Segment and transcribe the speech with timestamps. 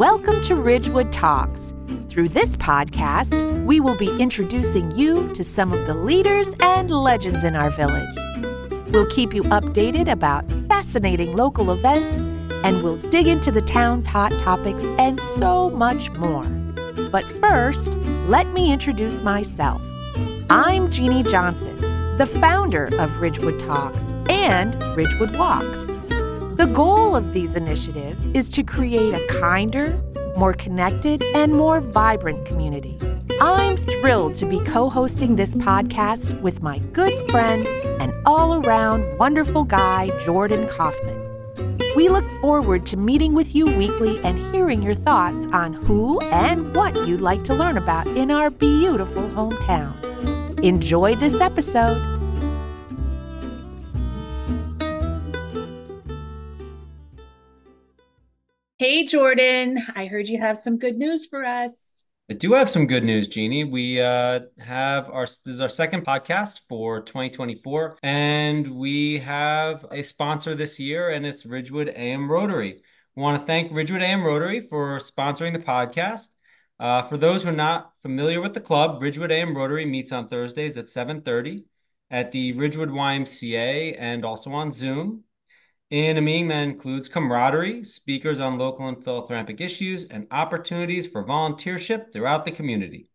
[0.00, 1.74] Welcome to Ridgewood Talks.
[2.08, 7.44] Through this podcast, we will be introducing you to some of the leaders and legends
[7.44, 8.08] in our village.
[8.92, 12.20] We'll keep you updated about fascinating local events,
[12.64, 16.46] and we'll dig into the town's hot topics and so much more.
[17.12, 17.92] But first,
[18.26, 19.82] let me introduce myself.
[20.48, 21.76] I'm Jeannie Johnson,
[22.16, 25.90] the founder of Ridgewood Talks and Ridgewood Walks.
[26.60, 29.98] The goal of these initiatives is to create a kinder,
[30.36, 32.98] more connected, and more vibrant community.
[33.40, 37.66] I'm thrilled to be co hosting this podcast with my good friend
[37.98, 41.78] and all around wonderful guy, Jordan Kaufman.
[41.96, 46.76] We look forward to meeting with you weekly and hearing your thoughts on who and
[46.76, 50.62] what you'd like to learn about in our beautiful hometown.
[50.62, 52.09] Enjoy this episode.
[58.80, 59.78] Hey, Jordan.
[59.94, 62.06] I heard you have some good news for us.
[62.30, 63.64] I do have some good news, Jeannie.
[63.64, 70.00] We uh, have our this is our second podcast for 2024, and we have a
[70.00, 72.82] sponsor this year, and it's Ridgewood AM Rotary.
[73.14, 76.30] We want to thank Ridgewood AM Rotary for sponsoring the podcast.
[76.78, 80.26] Uh, for those who are not familiar with the club, Ridgewood AM Rotary meets on
[80.26, 81.64] Thursdays at 7:30
[82.10, 85.24] at the Ridgewood YMCA and also on Zoom
[85.90, 91.24] in a meeting that includes camaraderie, speakers on local and philanthropic issues, and opportunities for
[91.24, 93.08] volunteership throughout the community.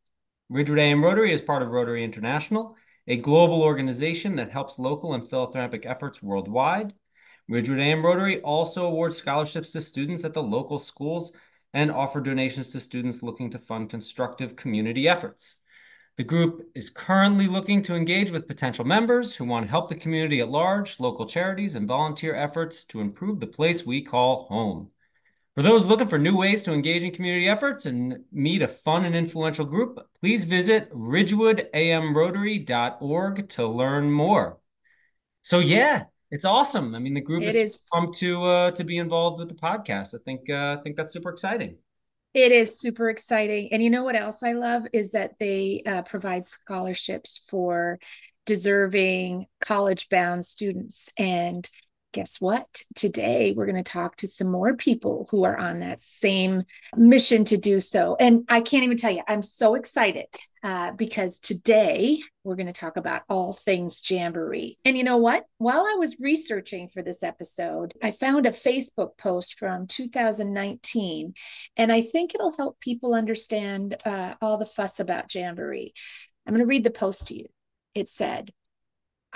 [0.50, 2.76] Ridgewood AM Rotary is part of Rotary International,
[3.08, 6.94] a global organization that helps local and philanthropic efforts worldwide.
[7.48, 11.32] Ridgewood AM Rotary also awards scholarships to students at the local schools
[11.74, 15.58] and offer donations to students looking to fund constructive community efforts.
[16.18, 19.96] The group is currently looking to engage with potential members who want to help the
[19.96, 24.92] community at large, local charities, and volunteer efforts to improve the place we call home.
[25.56, 29.04] For those looking for new ways to engage in community efforts and meet a fun
[29.04, 34.60] and influential group, please visit ridgewoodamrotary.org to learn more.
[35.42, 36.96] So yeah, it's awesome.
[36.96, 39.56] I mean, the group it is, is pumped to uh, to be involved with the
[39.56, 40.14] podcast.
[40.14, 41.78] I think uh, I think that's super exciting.
[42.36, 43.70] It is super exciting.
[43.72, 47.98] And you know what else I love is that they uh, provide scholarships for
[48.46, 51.10] deserving college bound students.
[51.18, 51.68] And
[52.16, 52.82] guess what?
[52.96, 56.64] Today we're going to talk to some more people who are on that same
[56.96, 58.16] mission to do so.
[58.18, 60.28] And I can't even tell you, I'm so excited
[60.64, 64.78] uh, because today we're going to talk about all things Jamboree.
[64.86, 65.44] And you know what?
[65.58, 71.34] While I was researching for this episode, I found a Facebook post from 2019,
[71.76, 75.94] and I think it'll help people understand uh, all the fuss about Jamboree.
[76.48, 77.48] I'm going to read the post to you.
[77.94, 78.52] It said,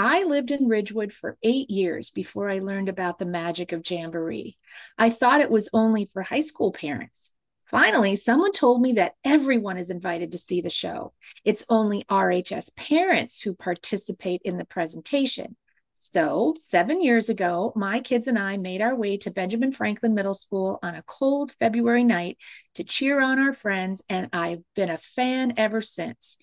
[0.01, 4.57] I lived in Ridgewood for eight years before I learned about the magic of Jamboree.
[4.97, 7.31] I thought it was only for high school parents.
[7.65, 11.11] Finally, someone told me that everyone is invited to see the show.
[11.43, 15.57] It's only RHS parents who participate in the presentation.
[15.93, 20.33] So, seven years ago, my kids and I made our way to Benjamin Franklin Middle
[20.33, 22.37] School on a cold February night
[22.75, 26.37] to cheer on our friends, and I've been a fan ever since.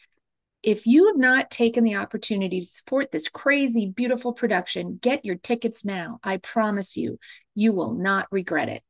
[0.66, 5.36] If you have not taken the opportunity to support this crazy, beautiful production, get your
[5.36, 6.18] tickets now.
[6.24, 7.20] I promise you,
[7.54, 8.82] you will not regret it.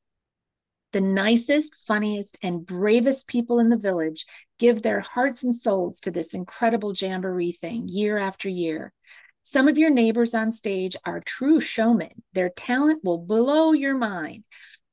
[0.93, 4.25] The nicest, funniest, and bravest people in the village
[4.59, 8.95] give their hearts and souls to this incredible jamboree thing year after year.
[9.43, 12.23] Some of your neighbors on stage are true showmen.
[12.33, 14.45] Their talent will blow your mind.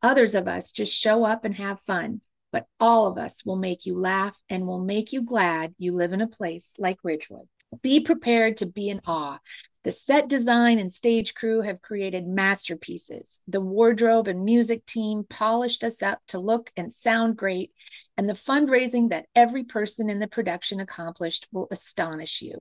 [0.02, 2.20] Others of us just show up and have fun
[2.54, 6.14] but all of us will make you laugh and will make you glad you live
[6.14, 7.48] in a place like Ridgewood.
[7.82, 9.40] Be prepared to be in awe.
[9.84, 13.42] The set design and stage crew have created masterpieces.
[13.48, 17.72] The wardrobe and music team polished us up to look and sound great.
[18.18, 22.60] And the fundraising that every person in the production accomplished will astonish you.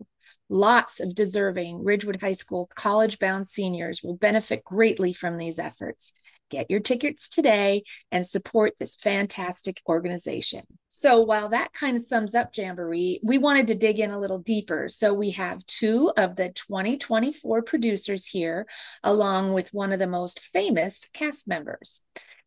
[0.48, 6.12] Lots of deserving Ridgewood High School college bound seniors will benefit greatly from these efforts.
[6.50, 10.60] Get your tickets today and support this fantastic organization.
[10.88, 14.38] So, while that kind of sums up Jamboree, we wanted to dig in a little
[14.38, 14.90] deeper.
[14.90, 16.50] So, we have two of the
[17.12, 18.66] 2024 producers here,
[19.04, 22.00] along with one of the most famous cast members.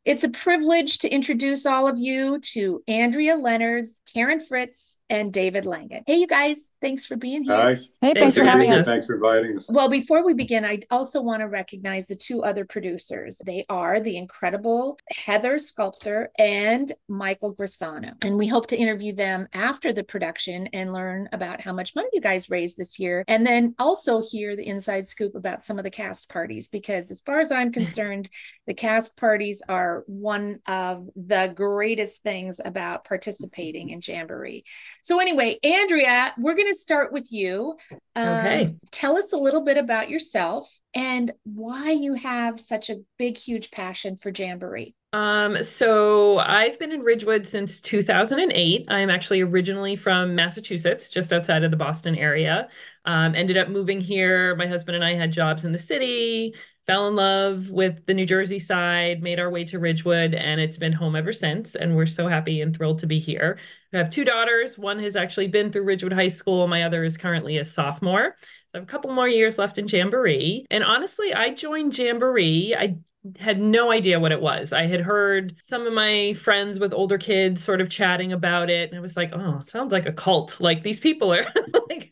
[0.06, 5.66] It's a privilege to introduce all of you to Andrea Leonarz, Karen Fritz, and David
[5.66, 6.04] Langan.
[6.06, 7.56] Hey, you guys, thanks for being here.
[7.56, 7.74] Hi.
[7.74, 8.86] Hey, thanks, thanks for having us.
[8.86, 9.66] Thanks for inviting us.
[9.68, 13.42] Well, before we begin, I also want to recognize the two other producers.
[13.44, 18.14] They are the incredible Heather Sculptor and Michael Grisano.
[18.24, 22.10] And we hope to interview them after the production and learn about how much money
[22.14, 23.24] you guys raised this year.
[23.28, 27.22] And then also hear the inside scoop about some of the cast parties, because as
[27.22, 28.30] far as I'm concerned,
[28.68, 34.64] the cast parties are are one of the greatest things about participating in Jamboree.
[35.02, 37.78] So, anyway, Andrea, we're going to start with you.
[38.16, 38.76] Um, okay.
[38.92, 43.72] Tell us a little bit about yourself and why you have such a big, huge
[43.72, 44.96] passion for Jamboree.
[45.14, 48.86] Um, so I've been in Ridgewood since 2008.
[48.90, 52.68] I'm actually originally from Massachusetts, just outside of the Boston area.
[53.06, 54.56] Um, ended up moving here.
[54.58, 56.54] My husband and I had jobs in the city,
[56.88, 60.78] fell in love with the New Jersey side, made our way to Ridgewood, and it's
[60.78, 61.76] been home ever since.
[61.76, 63.58] And we're so happy and thrilled to be here.
[63.94, 64.78] I have two daughters.
[64.78, 66.68] One has actually been through Ridgewood High School.
[66.68, 68.36] My other is currently a sophomore.
[68.38, 70.66] So I have a couple more years left in Jamboree.
[70.70, 72.76] And honestly, I joined Jamboree.
[72.78, 72.98] I
[73.40, 74.72] had no idea what it was.
[74.72, 78.90] I had heard some of my friends with older kids sort of chatting about it.
[78.90, 80.60] And I was like, oh, sounds like a cult.
[80.60, 81.46] Like these people are
[81.90, 82.12] like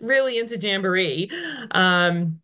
[0.00, 1.30] really into Jamboree.
[1.72, 2.40] Um,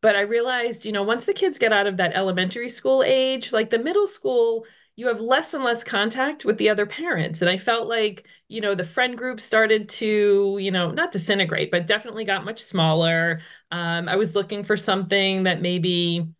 [0.00, 3.52] but I realized, you know, once the kids get out of that elementary school age,
[3.52, 4.64] like the middle school,
[4.96, 7.40] you have less and less contact with the other parents.
[7.40, 11.70] And I felt like, you know, the friend group started to, you know, not disintegrate,
[11.70, 13.40] but definitely got much smaller.
[13.70, 16.32] Um, I was looking for something that maybe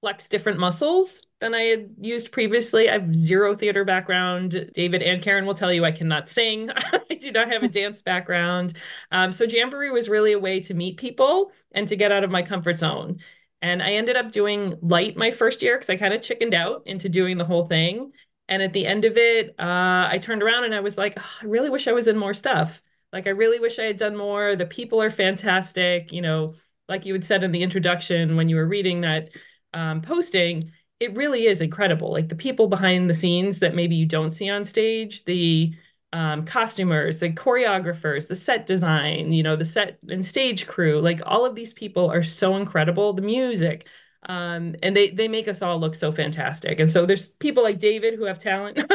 [0.00, 2.88] flex different muscles than I had used previously.
[2.88, 4.70] I have zero theater background.
[4.72, 6.70] David and Karen will tell you I cannot sing.
[7.10, 8.76] I do not have a dance background.
[9.10, 12.30] Um, so Jamboree was really a way to meet people and to get out of
[12.30, 13.18] my comfort zone.
[13.60, 16.82] And I ended up doing light my first year because I kind of chickened out
[16.86, 18.12] into doing the whole thing.
[18.48, 21.30] And at the end of it, uh, I turned around and I was like, oh,
[21.42, 22.80] I really wish I was in more stuff.
[23.12, 24.56] Like, I really wish I had done more.
[24.56, 26.12] The people are fantastic.
[26.12, 26.54] You know,
[26.88, 29.30] like you had said in the introduction when you were reading that
[29.74, 30.70] um, posting,
[31.00, 32.10] it really is incredible.
[32.10, 35.74] Like the people behind the scenes that maybe you don't see on stage, the
[36.12, 41.20] um, costumers, the choreographers, the set design, you know, the set and stage crew, like
[41.26, 43.12] all of these people are so incredible.
[43.12, 43.86] The music,
[44.28, 46.80] um, and they they make us all look so fantastic.
[46.80, 48.90] And so there's people like David who have talent, and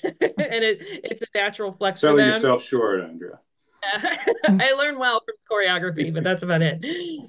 [0.00, 2.00] it it's a natural flex.
[2.00, 3.40] Selling yourself short, Andrea.
[4.48, 6.84] I learned well from choreography, but that's about it.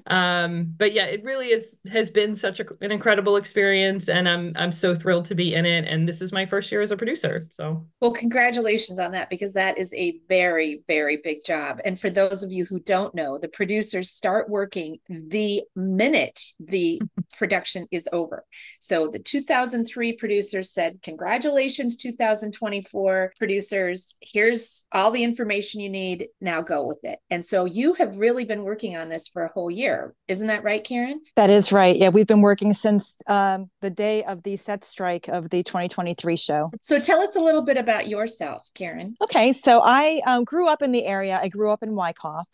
[0.06, 4.52] Um, but yeah, it really is has been such a, an incredible experience, and I'm
[4.56, 5.86] I'm so thrilled to be in it.
[5.86, 7.42] And this is my first year as a producer.
[7.52, 11.80] So well, congratulations on that because that is a very very big job.
[11.84, 17.00] And for those of you who don't know, the producers start working the minute the
[17.36, 18.44] production is over.
[18.80, 24.14] So the 2003 producers said, "Congratulations, 2024 producers.
[24.20, 27.18] Here's all the information you need." Now go with it.
[27.30, 30.14] And so you have really been working on this for a whole year.
[30.28, 31.20] Isn't that right, Karen?
[31.36, 31.96] That is right.
[31.96, 36.36] Yeah, we've been working since um, the day of the set strike of the 2023
[36.36, 36.70] show.
[36.82, 39.16] So tell us a little bit about yourself, Karen.
[39.22, 39.52] Okay.
[39.52, 41.38] So I um, grew up in the area.
[41.40, 42.48] I grew up in Wyckoff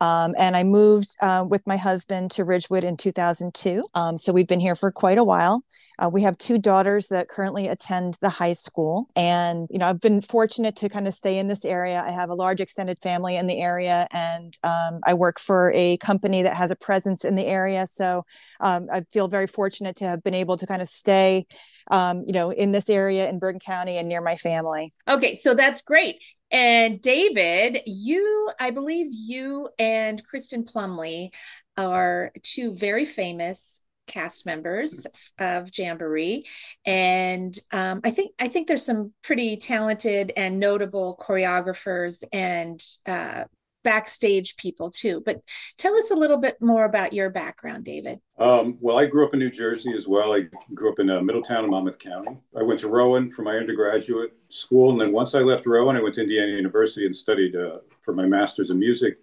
[0.00, 3.84] um, and I moved uh, with my husband to Ridgewood in 2002.
[3.94, 5.62] Um, so we've been here for quite a while.
[5.98, 9.08] Uh, we have two daughters that currently attend the high school.
[9.14, 12.02] And, you know, I've been fortunate to kind of stay in this area.
[12.04, 15.96] I have a large extended family in the area, and um, I work for a
[15.98, 17.86] company that has a presence in the area.
[17.86, 18.24] So
[18.60, 21.46] um, I feel very fortunate to have been able to kind of stay,
[21.90, 24.92] um, you know, in this area in Bergen County and near my family.
[25.08, 25.34] Okay.
[25.34, 26.22] So that's great.
[26.50, 31.32] And David, you, I believe you and Kristen Plumley
[31.76, 35.06] are two very famous cast members
[35.38, 36.46] of Jamboree,
[36.84, 43.44] and um, I think I think there's some pretty talented and notable choreographers and uh,
[43.84, 45.22] backstage people too.
[45.24, 45.42] But
[45.78, 48.18] tell us a little bit more about your background, David.
[48.38, 50.32] Um, well, I grew up in New Jersey as well.
[50.32, 52.36] I grew up in uh, Middletown Monmouth County.
[52.58, 56.02] I went to Rowan for my undergraduate school, and then once I left Rowan, I
[56.02, 59.18] went to Indiana University and studied uh, for my master's in music.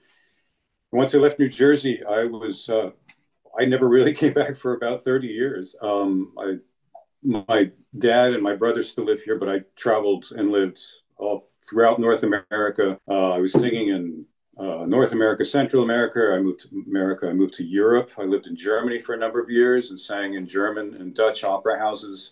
[0.94, 2.92] Once I left New Jersey, I was uh,
[3.60, 5.76] I never really came back for about 30 years.
[5.82, 6.56] Um, I,
[7.24, 10.80] my dad and my brother still live here, but I traveled and lived
[11.18, 12.98] all throughout North America.
[13.08, 14.26] Uh, I was singing in
[14.58, 16.34] uh, North America, Central America.
[16.36, 17.28] I moved to America.
[17.28, 18.12] I moved to Europe.
[18.18, 21.44] I lived in Germany for a number of years and sang in German and Dutch
[21.44, 22.32] opera houses.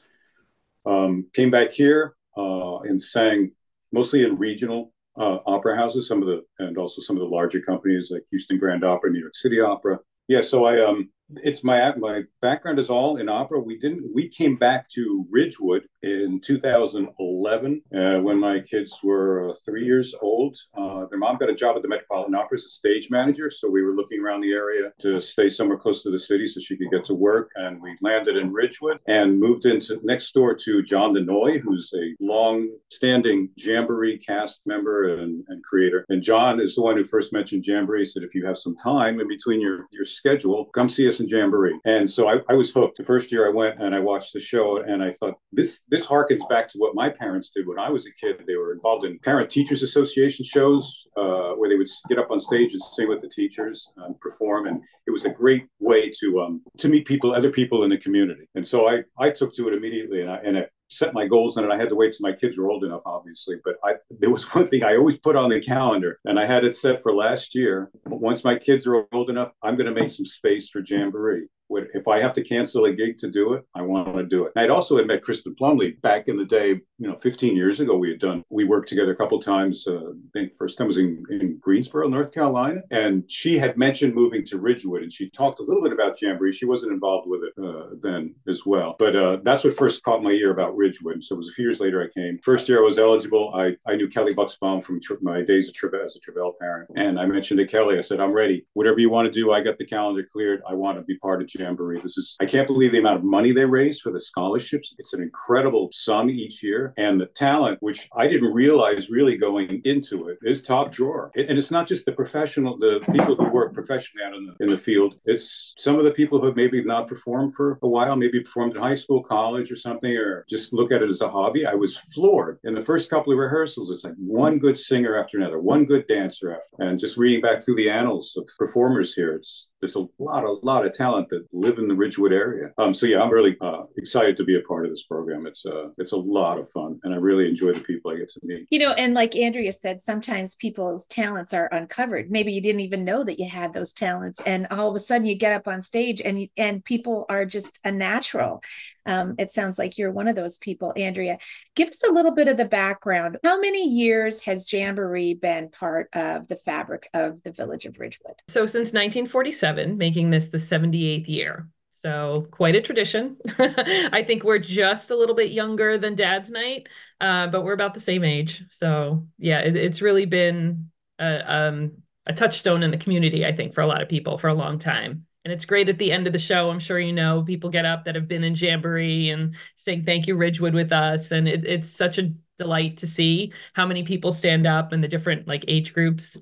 [0.86, 3.52] Um, came back here uh, and sang
[3.92, 7.60] mostly in regional uh, opera houses, some of the and also some of the larger
[7.62, 10.00] companies like Houston Grand Opera, New York City Opera.
[10.30, 11.10] Yeah, so I um
[11.44, 13.60] it's my my background is all in opera.
[13.60, 19.54] We didn't we came back to Ridgewood in 2011 uh, when my kids were uh,
[19.66, 20.58] three years old.
[20.78, 23.70] Uh, their mom got a job at the Metropolitan Opera as a stage manager, so
[23.70, 26.78] we were looking around the area to stay somewhere close to the city so she
[26.78, 27.52] could get to work.
[27.56, 32.16] And we landed in Ridgewood and moved into next door to John Denoy, who's a
[32.24, 36.06] long-standing Jamboree cast member and, and creator.
[36.10, 38.06] And John is the one who first mentioned Jamboree.
[38.06, 41.28] Said if you have some time in between your your schedule, come see us in
[41.28, 41.80] Jamboree.
[41.86, 42.98] And so I, I, was hooked.
[42.98, 46.06] The first year I went and I watched the show and I thought this this
[46.06, 48.44] harkens back to what my parents did when I was a kid.
[48.48, 52.40] They were involved in parent teachers association shows uh, where they would get up on
[52.40, 54.68] stage and sing with the teachers and perform.
[54.68, 57.98] And it was a great way to um, to meet people, other people in the
[57.98, 58.48] community.
[58.56, 61.56] And so I I took to it immediately and I and it set my goals
[61.56, 63.58] and I had to wait till my kids were old enough, obviously.
[63.64, 66.64] But I, there was one thing I always put on the calendar, and I had
[66.64, 67.92] it set for last year.
[68.06, 72.08] Once my kids are old enough, I'm going to make some space for Jamboree if
[72.08, 74.54] I have to cancel a gig to do it, I want to do it.
[74.56, 77.98] I'd also had met Kristen Plumley back in the day, you know, 15 years ago.
[77.98, 79.86] We had done, we worked together a couple times.
[79.88, 82.82] Uh, I think first time was in, in Greensboro, North Carolina.
[82.92, 86.54] And she had mentioned moving to Ridgewood and she talked a little bit about Jamboree.
[86.54, 88.96] She wasn't involved with it uh, then as well.
[89.00, 91.24] But uh, that's what first caught my ear about Ridgewood.
[91.24, 92.40] So it was a few years later I came.
[92.44, 93.54] First year I was eligible.
[93.56, 96.90] I, I knew Kelly Bucksbaum from my days as a Travell parent.
[96.96, 98.66] And I mentioned to Kelly, I said, I'm ready.
[98.74, 100.62] Whatever you want to do, I got the calendar cleared.
[100.70, 102.00] I want to be part of Jamboree.
[102.02, 104.96] This is, I can't believe the amount of money they raised for the scholarships.
[104.98, 106.94] It's an incredible sum each year.
[106.98, 111.32] And the talent, which I didn't realize really going into it, is top drawer.
[111.36, 114.70] And it's not just the professional, the people who work professionally out in the, in
[114.70, 115.16] the field.
[115.26, 118.76] It's some of the people who have maybe not performed for a while, maybe performed
[118.76, 121.66] in high school, college, or something, or just look at it as a hobby.
[121.66, 123.90] I was floored in the first couple of rehearsals.
[123.92, 127.64] It's like one good singer after another, one good dancer after, and just reading back
[127.64, 131.46] through the annals of performers here, it's there's a lot, a lot of talent that
[131.54, 132.72] live in the Ridgewood area.
[132.78, 135.48] Um, so yeah, I'm really uh, excited to be a part of this program.
[135.48, 138.30] It's uh, it's a lot of fun, and I really enjoy the people I get
[138.30, 138.68] to meet.
[138.70, 142.32] You know, and like Andrea said, sometimes people's talents are uncovered.
[142.32, 145.26] Maybe you didn't even know that you had those talents, and all of a sudden
[145.26, 148.62] you get up on stage, and and people are just a natural.
[149.06, 151.38] Um, it sounds like you're one of those people, Andrea.
[151.76, 153.38] Give us a little bit of the background.
[153.44, 158.36] How many years has Jamboree been part of the fabric of the village of Ridgewood?
[158.48, 161.68] So since 1947, making this the 78th year.
[161.94, 163.36] So quite a tradition.
[163.60, 166.88] I think we're just a little bit younger than Dad's Night,
[167.20, 168.64] uh, but we're about the same age.
[168.70, 171.92] So yeah, it, it's really been a, um,
[172.26, 174.80] a touchstone in the community, I think, for a lot of people for a long
[174.80, 175.26] time.
[175.46, 176.70] And it's great at the end of the show.
[176.70, 180.28] I'm sure you know people get up that have been in Jamboree and saying "Thank
[180.28, 184.34] You Ridgewood" with us, and it, it's such a delight to see how many people
[184.34, 186.38] stand up and the different like age groups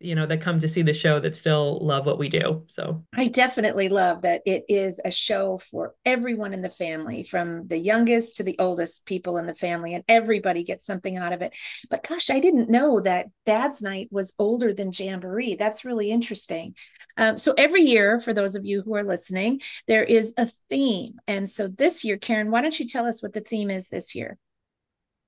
[0.00, 3.04] you know that come to see the show that still love what we do so.
[3.14, 7.78] I definitely love that it is a show for everyone in the family from the
[7.78, 11.54] youngest to the oldest people in the family and everybody gets something out of it.
[11.90, 15.54] But gosh i didn't know that dad's night was older than jamboree.
[15.54, 16.74] That's really interesting.
[17.16, 21.18] Um, so every year for those of you who are listening there is a theme.
[21.26, 24.14] And so this year karen why don't you tell us what the theme is this
[24.14, 24.38] year?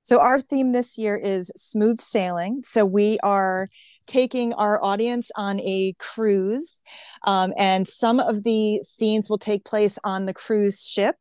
[0.00, 2.62] So our theme this year is smooth sailing.
[2.64, 3.68] So we are
[4.06, 6.82] taking our audience on a cruise.
[7.26, 11.16] Um, and some of the scenes will take place on the cruise ship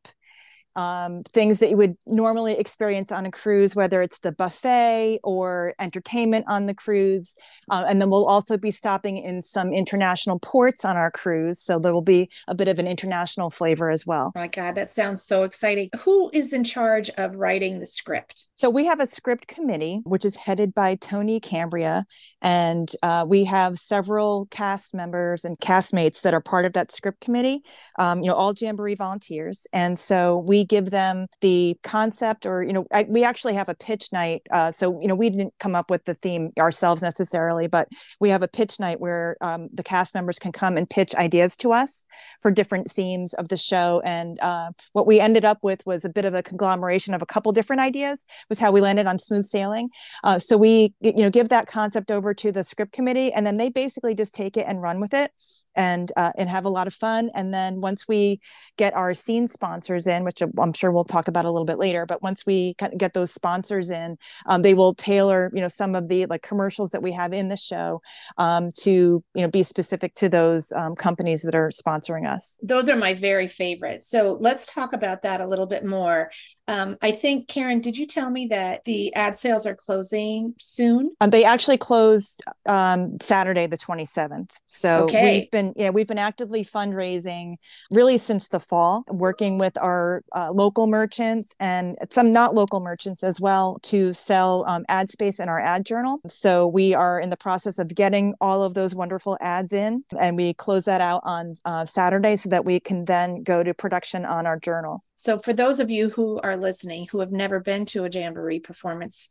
[0.76, 5.74] um, things that you would normally experience on a cruise, whether it's the buffet or
[5.78, 7.34] entertainment on the cruise.
[7.70, 11.60] Uh, and then we'll also be stopping in some international ports on our cruise.
[11.60, 14.32] So there will be a bit of an international flavor as well.
[14.34, 15.90] Oh my God, that sounds so exciting.
[16.00, 18.48] Who is in charge of writing the script?
[18.54, 22.04] So we have a script committee, which is headed by Tony Cambria.
[22.40, 27.20] And uh, we have several cast members and castmates that are part of that script
[27.20, 27.62] committee,
[27.98, 29.66] um, you know, all Jamboree volunteers.
[29.72, 33.74] And so we give them the concept or you know I, we actually have a
[33.74, 37.68] pitch night uh, so you know we didn't come up with the theme ourselves necessarily
[37.68, 37.88] but
[38.20, 41.56] we have a pitch night where um, the cast members can come and pitch ideas
[41.56, 42.04] to us
[42.40, 46.10] for different themes of the show and uh, what we ended up with was a
[46.10, 49.44] bit of a conglomeration of a couple different ideas was how we landed on smooth
[49.44, 49.88] sailing
[50.24, 53.56] uh, so we you know give that concept over to the script committee and then
[53.56, 55.30] they basically just take it and run with it
[55.74, 58.40] and uh, and have a lot of fun and then once we
[58.76, 62.06] get our scene sponsors in which I'm sure we'll talk about a little bit later.
[62.06, 66.08] But once we get those sponsors in, um, they will tailor, you know, some of
[66.08, 68.00] the like commercials that we have in the show
[68.38, 72.58] um, to, you know, be specific to those um, companies that are sponsoring us.
[72.62, 74.02] Those are my very favorite.
[74.02, 76.30] So let's talk about that a little bit more.
[76.68, 81.14] Um, I think Karen, did you tell me that the ad sales are closing soon?
[81.20, 84.52] Um, they actually closed um, Saturday, the 27th.
[84.66, 85.40] So okay.
[85.40, 87.56] we've been, yeah, we've been actively fundraising
[87.90, 93.22] really since the fall, working with our uh, local merchants and some not local merchants
[93.22, 96.20] as well to sell um, ad space in our ad journal.
[96.28, 100.36] So we are in the process of getting all of those wonderful ads in, and
[100.36, 104.24] we close that out on uh, Saturday so that we can then go to production
[104.24, 105.02] on our journal.
[105.22, 108.58] So for those of you who are listening who have never been to a Jamboree
[108.58, 109.28] performance,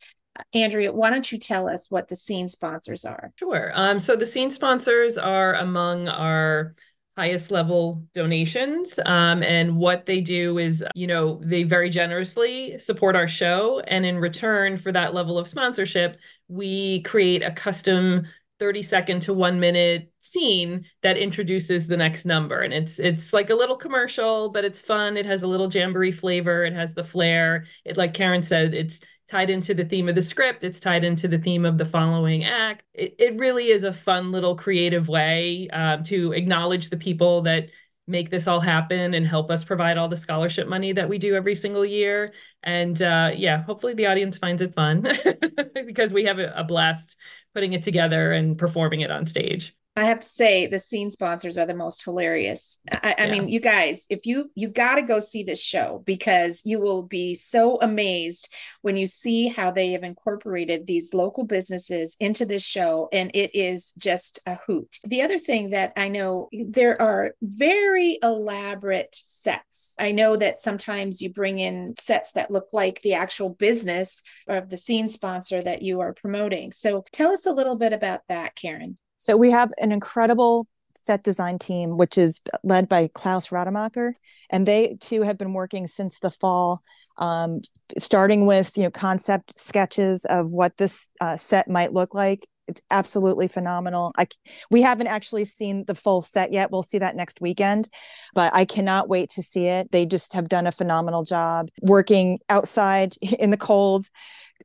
[0.53, 3.33] Andrea, why don't you tell us what the scene sponsors are?
[3.35, 3.73] Sure.
[3.73, 6.75] Um, so the scene sponsors are among our
[7.17, 8.97] highest level donations.
[9.05, 13.81] Um, and what they do is, you know, they very generously support our show.
[13.85, 16.17] And in return for that level of sponsorship,
[16.47, 18.27] we create a custom
[18.61, 22.61] 30 second to one minute scene that introduces the next number.
[22.61, 25.17] And it's it's like a little commercial but it's fun.
[25.17, 26.63] It has a little jamboree flavor.
[26.63, 27.65] It has the flair.
[27.85, 28.99] It like karen said it's
[29.31, 30.63] tied into the theme of the script.
[30.63, 32.83] It's tied into the theme of the following act.
[32.93, 37.69] It, it really is a fun little creative way uh, to acknowledge the people that
[38.07, 41.33] make this all happen and help us provide all the scholarship money that we do
[41.33, 42.33] every single year.
[42.61, 45.07] And uh, yeah hopefully the audience finds it fun
[45.85, 47.15] because we have a blast
[47.53, 49.75] putting it together and performing it on stage.
[49.95, 52.79] I have to say the scene sponsors are the most hilarious.
[52.89, 53.31] I, I yeah.
[53.31, 57.03] mean, you guys, if you you got to go see this show because you will
[57.03, 58.47] be so amazed
[58.83, 63.53] when you see how they have incorporated these local businesses into this show, and it
[63.53, 64.97] is just a hoot.
[65.03, 69.95] The other thing that I know there are very elaborate sets.
[69.99, 74.69] I know that sometimes you bring in sets that look like the actual business of
[74.69, 76.71] the scene sponsor that you are promoting.
[76.71, 78.97] So tell us a little bit about that, Karen.
[79.21, 84.15] So we have an incredible set design team, which is led by Klaus Rademacher,
[84.49, 86.81] and they too have been working since the fall,
[87.19, 87.61] um,
[87.99, 92.47] starting with you know concept sketches of what this uh, set might look like.
[92.67, 94.11] It's absolutely phenomenal.
[94.17, 94.25] I
[94.71, 96.71] we haven't actually seen the full set yet.
[96.71, 97.89] We'll see that next weekend,
[98.33, 99.91] but I cannot wait to see it.
[99.91, 104.07] They just have done a phenomenal job working outside in the cold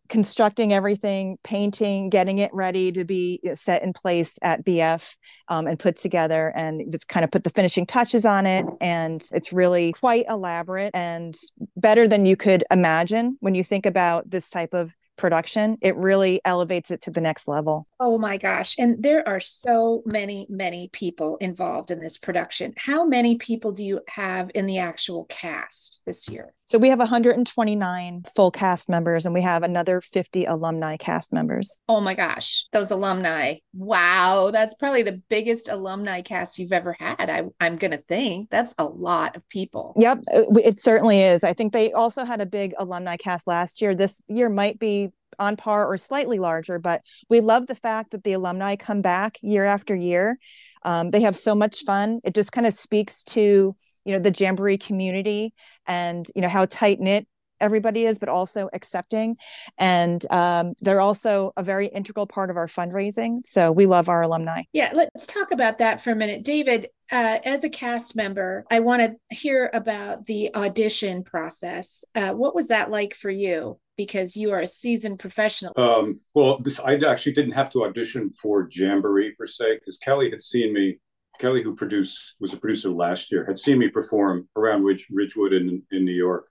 [0.08, 5.16] constructing everything, painting, getting it ready to be set in place at BF
[5.48, 8.64] um, and put together and just kind of put the finishing touches on it.
[8.80, 11.34] And it's really quite elaborate and
[11.76, 16.40] better than you could imagine when you think about this type of production, it really
[16.44, 17.86] elevates it to the next level.
[17.98, 18.76] Oh my gosh.
[18.78, 22.74] And there are so many, many people involved in this production.
[22.76, 26.52] How many people do you have in the actual cast this year?
[26.66, 31.80] So we have 129 full cast members and we have another 50 alumni cast members.
[31.88, 33.56] Oh my gosh, those alumni.
[33.72, 37.30] Wow, that's probably the biggest alumni cast you've ever had.
[37.30, 39.94] I, am going to think that's a lot of people.
[39.96, 41.44] Yep, it, it certainly is.
[41.44, 43.94] I think they also had a big alumni cast last year.
[43.94, 48.24] This year might be on par or slightly larger, but we love the fact that
[48.24, 50.36] the alumni come back year after year.
[50.82, 52.20] Um, they have so much fun.
[52.24, 55.52] It just kind of speaks to you know the Jamboree community
[55.86, 57.26] and you know how tight knit
[57.58, 59.34] everybody is, but also accepting.
[59.78, 63.46] And um, they're also a very integral part of our fundraising.
[63.46, 64.64] So we love our alumni.
[64.74, 66.44] Yeah, let's talk about that for a minute.
[66.44, 72.04] David, uh, as a cast member, I want to hear about the audition process.
[72.14, 73.80] Uh, what was that like for you?
[73.96, 75.72] Because you are a seasoned professional.
[75.78, 80.28] Um, well, this I actually didn't have to audition for Jamboree per se, because Kelly
[80.28, 80.98] had seen me.
[81.38, 85.52] Kelly, who produced was a producer last year, had seen me perform around Ridge, Ridgewood
[85.52, 86.48] in, in New York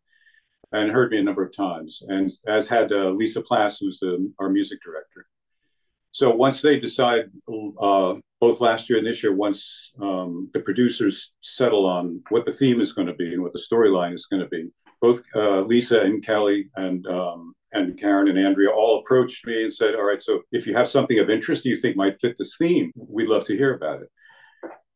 [0.71, 4.31] and heard me a number of times, and as had uh, Lisa Plass, who's the,
[4.39, 5.25] our music director.
[6.11, 11.33] So once they decide, uh, both last year and this year, once um, the producers
[11.41, 14.41] settle on what the theme is going to be and what the storyline is going
[14.41, 14.69] to be,
[15.01, 19.73] both uh, Lisa and Kelly and um, and Karen and Andrea all approached me and
[19.73, 22.55] said, "All right, so if you have something of interest you think might fit this
[22.57, 24.09] theme, we'd love to hear about it."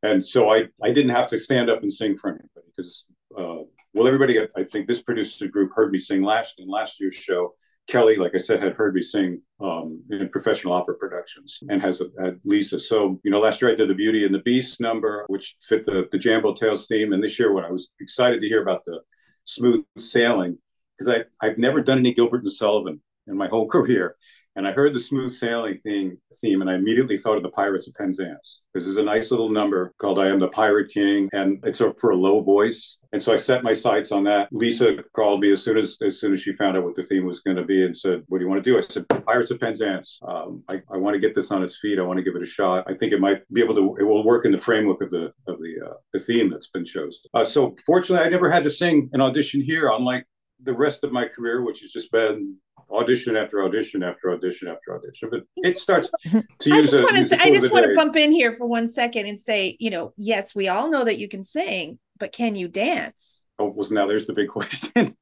[0.03, 3.05] And so I I didn't have to stand up and sing for anybody because
[3.37, 7.15] uh, well, everybody, I think this producer group heard me sing last in last year's
[7.15, 7.55] show.
[7.87, 12.03] Kelly, like I said, had heard me sing um, in professional opera productions and has
[12.21, 12.79] had Lisa.
[12.79, 15.85] So, you know, last year I did the Beauty and the Beast number, which fit
[15.85, 17.13] the, the Jambo Tales theme.
[17.13, 18.99] And this year, when I was excited to hear about the
[19.45, 20.59] smooth sailing,
[20.97, 24.15] because I I've never done any Gilbert and Sullivan in my whole career.
[24.59, 27.87] And I heard the smooth sailing theme, theme, and I immediately thought of the Pirates
[27.87, 31.63] of Penzance because there's a nice little number called "I Am the Pirate King," and
[31.63, 32.97] it's for a low voice.
[33.13, 34.49] And so I set my sights on that.
[34.51, 37.25] Lisa called me as soon as as soon as she found out what the theme
[37.25, 39.49] was going to be and said, "What do you want to do?" I said, "Pirates
[39.49, 40.19] of Penzance.
[40.27, 41.97] Um, I, I want to get this on its feet.
[41.97, 42.83] I want to give it a shot.
[42.85, 43.95] I think it might be able to.
[43.97, 46.83] It will work in the framework of the of the uh, the theme that's been
[46.83, 50.25] chosen." Uh, so fortunately, I never had to sing an audition here, unlike
[50.61, 52.57] the rest of my career, which has just been
[52.91, 55.29] audition after audition after audition after audition.
[55.31, 56.67] But it starts to use.
[56.71, 57.23] I just want to.
[57.23, 60.13] say, I just want to bump in here for one second and say, you know,
[60.17, 63.45] yes, we all know that you can sing, but can you dance?
[63.57, 65.15] Oh, well, now there's the big question.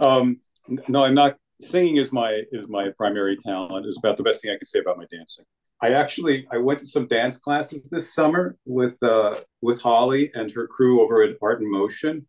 [0.00, 0.40] um,
[0.88, 1.36] no, I'm not.
[1.60, 3.86] Singing is my is my primary talent.
[3.86, 5.44] Is about the best thing I can say about my dancing.
[5.80, 10.50] I actually I went to some dance classes this summer with uh, with Holly and
[10.52, 12.26] her crew over at Art in Motion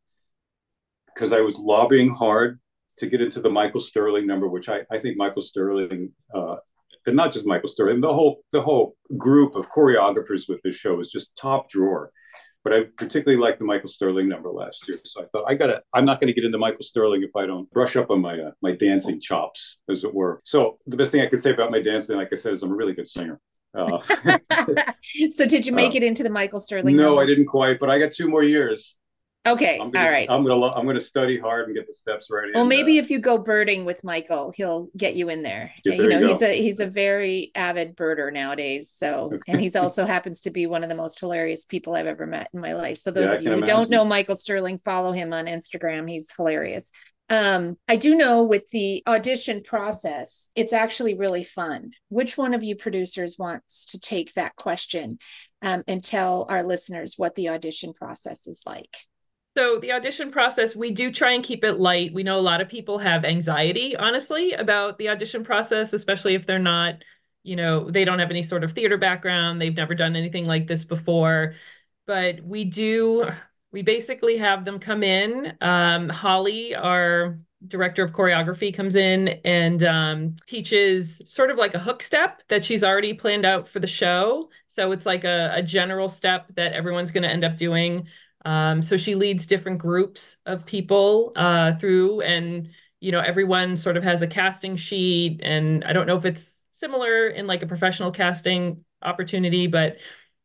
[1.14, 2.60] because I was lobbying hard
[2.98, 6.58] to get into the Michael Sterling number, which I, I think Michael Sterling, uh,
[7.06, 11.00] and not just Michael Sterling, the whole the whole group of choreographers with this show
[11.00, 12.12] is just top drawer.
[12.64, 15.00] but I particularly liked the Michael Sterling number last year.
[15.04, 17.46] So I thought I gotta, I'm not going to get into Michael Sterling if I
[17.46, 20.40] don't brush up on my uh, my dancing chops, as it were.
[20.44, 22.72] So the best thing I could say about my dancing, like I said, is I'm
[22.72, 23.40] a really good singer.
[23.76, 24.00] Uh,
[25.32, 26.96] so did you make uh, it into the Michael Sterling?
[26.96, 27.24] No, number?
[27.24, 28.96] I didn't quite, but I got two more years.
[29.46, 29.78] Okay.
[29.78, 30.28] Gonna, All right.
[30.30, 32.50] I'm gonna I'm gonna study hard and get the steps right.
[32.54, 35.74] Well, and, maybe uh, if you go birding with Michael, he'll get you in there.
[35.84, 38.90] Yeah, you know, you he's a he's a very avid birder nowadays.
[38.90, 42.26] So, and he's also happens to be one of the most hilarious people I've ever
[42.26, 42.98] met in my life.
[42.98, 46.10] So those Yeah, of you who don't know Michael Sterling, follow him on Instagram.
[46.10, 46.92] He's hilarious.
[47.30, 51.92] Um, I do know with the audition process, it's actually really fun.
[52.10, 55.18] Which one of you producers wants to take that question
[55.62, 58.96] um, and tell our listeners what the audition process is like?
[59.56, 62.12] So the audition process, we do try and keep it light.
[62.14, 66.48] We know a lot of people have anxiety, honestly, about the audition process, especially if
[66.48, 67.04] they're not,
[67.44, 70.66] you know, they don't have any sort of theater background, they've never done anything like
[70.66, 71.54] this before.
[72.08, 73.30] But we do,
[73.72, 75.56] we basically have them come in.
[75.62, 77.38] Um, Holly, our
[77.68, 82.66] director of choreography, comes in and um, teaches sort of like a hook step that
[82.66, 84.50] she's already planned out for the show.
[84.68, 88.08] So it's like a, a general step that everyone's going to end up doing.
[88.46, 93.98] Um, so she leads different groups of people uh, through, and you know, everyone sort
[93.98, 95.42] of has a casting sheet.
[95.44, 99.98] And I don't know if it's similar in like a professional casting opportunity, but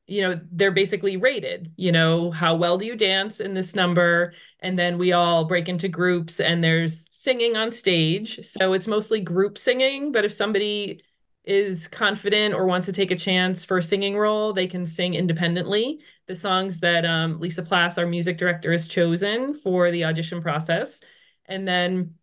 [0.07, 1.73] you know, they're basically rated.
[1.77, 4.33] You know, how well do you dance in this number?
[4.61, 8.41] And then we all break into groups, and there's singing on stage.
[8.45, 10.11] So it's mostly group singing.
[10.13, 11.03] But if somebody
[11.49, 15.15] is confident or wants to take a chance for a singing role, they can sing
[15.15, 20.43] independently the songs that um, Lisa Plass, our music director, has chosen for the audition
[20.43, 21.01] process.
[21.47, 22.15] And then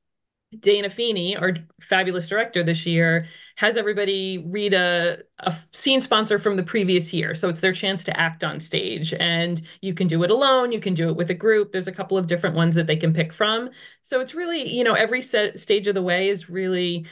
[0.59, 6.55] Dana Feeney, our fabulous director this year, has everybody read a, a scene sponsor from
[6.55, 7.33] the previous year.
[7.33, 9.13] So it's their chance to act on stage.
[9.13, 11.71] And you can do it alone, you can do it with a group.
[11.71, 13.69] There's a couple of different ones that they can pick from.
[14.01, 17.07] So it's really, you know, every set, stage of the way is really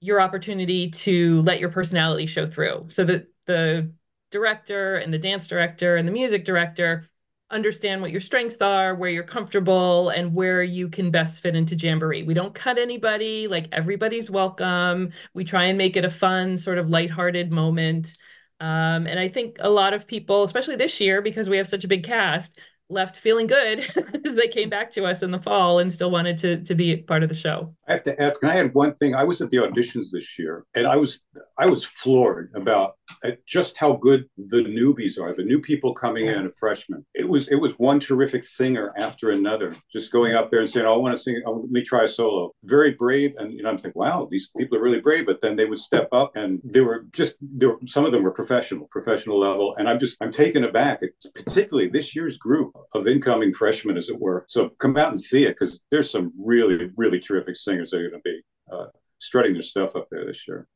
[0.00, 2.86] your opportunity to let your personality show through.
[2.90, 3.92] So that the
[4.30, 7.08] director and the dance director and the music director
[7.50, 11.74] understand what your strengths are, where you're comfortable, and where you can best fit into
[11.74, 12.22] Jamboree.
[12.22, 15.12] We don't cut anybody, like everybody's welcome.
[15.32, 18.14] We try and make it a fun, sort of lighthearted moment.
[18.60, 21.84] Um, and I think a lot of people, especially this year, because we have such
[21.84, 22.58] a big cast,
[22.90, 23.86] left feeling good.
[24.24, 27.22] they came back to us in the fall and still wanted to to be part
[27.22, 27.74] of the show.
[27.88, 28.40] I have to ask.
[28.40, 29.14] Can I add one thing?
[29.14, 31.20] I was at the auditions this year, and I was
[31.58, 35.34] I was floored about uh, just how good the newbies are.
[35.34, 37.04] The new people coming in, a freshman.
[37.14, 40.86] It was it was one terrific singer after another, just going up there and saying,
[40.86, 41.42] "Oh, I want to sing.
[41.46, 44.50] Oh, let me try a solo." Very brave, and you know, I'm thinking, "Wow, these
[44.56, 47.70] people are really brave." But then they would step up, and they were just there.
[47.70, 51.00] Were, some of them were professional, professional level, and I'm just I'm taken aback.
[51.34, 54.44] Particularly this year's group of incoming freshmen, as it were.
[54.48, 58.10] So come out and see it because there's some really really terrific singers that are
[58.10, 58.40] going to be
[58.72, 58.86] uh,
[59.18, 60.66] strutting their stuff up there this year.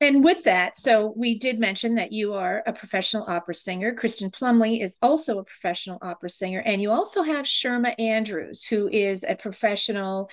[0.00, 3.94] And with that, so we did mention that you are a professional opera singer.
[3.94, 6.58] Kristen Plumley is also a professional opera singer.
[6.58, 10.28] And you also have Sherma Andrews, who is a professional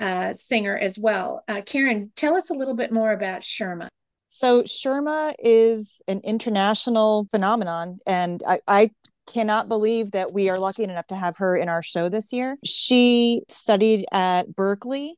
[0.00, 1.44] uh, singer as well.
[1.46, 3.86] Uh, Karen, tell us a little bit more about Sherma.
[4.28, 8.90] So Sherma is an international phenomenon, and I, I
[9.26, 12.56] cannot believe that we are lucky enough to have her in our show this year.
[12.64, 15.12] She studied at Berklee.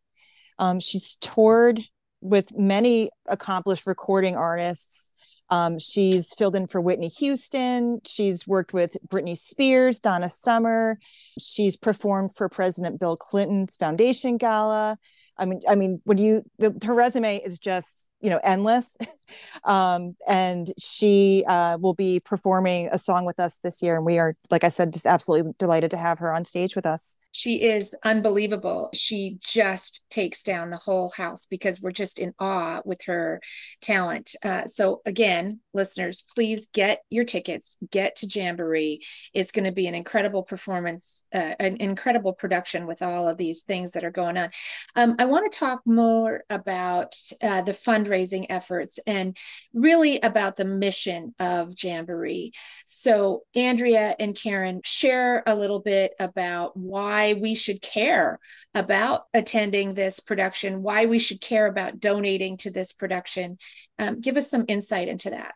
[0.59, 1.81] Um, she's toured
[2.21, 5.11] with many accomplished recording artists.
[5.51, 8.01] Um, she's filled in for Whitney Houston.
[8.07, 10.99] She's worked with Britney Spears, Donna Summer.
[11.39, 14.97] She's performed for President Bill Clinton's foundation gala.
[15.37, 18.97] I mean, I mean, when you the, her resume is just you know endless,
[19.65, 24.19] um, and she uh, will be performing a song with us this year, and we
[24.19, 27.19] are, like I said, just absolutely delighted to have her on stage with us.
[27.33, 28.91] She is unbelievable.
[28.95, 33.43] She just takes down the whole house because we're just in awe with her
[33.81, 34.37] talent.
[34.43, 39.03] Uh, so, again, listeners, please get your tickets, get to Jamboree.
[39.35, 43.65] It's going to be an incredible performance, uh, an incredible production with all of these
[43.65, 44.51] things that are going on.
[44.95, 49.37] Um, I want to talk more about uh, the fundraising efforts and
[49.73, 52.53] really about the mission of Jamboree.
[52.87, 58.39] So, Andrea and Karen, share a little bit about why we should care
[58.75, 63.59] about attending this production, why we should care about donating to this production.
[63.99, 65.55] Um, give us some insight into that.